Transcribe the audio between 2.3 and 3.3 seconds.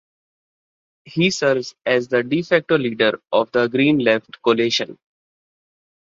facto" leader